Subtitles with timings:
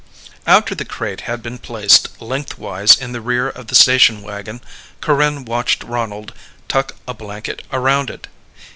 [0.47, 4.59] After the crate had been placed lengthwise in the rear of the station wagon,
[4.99, 6.33] Corinne watched Ronald
[6.67, 8.25] tuck a blanket around it.